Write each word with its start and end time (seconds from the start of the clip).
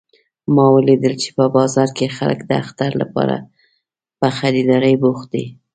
ما 0.55 0.65
ولیدل 0.75 1.13
چې 1.21 1.29
په 1.37 1.45
بازار 1.55 1.89
کې 1.97 2.15
خلک 2.17 2.39
د 2.45 2.51
اختر 2.63 2.91
لپاره 3.01 3.35
په 4.19 4.27
خریدارۍ 4.37 4.95
بوخت 5.03 5.27
دي 5.33 5.45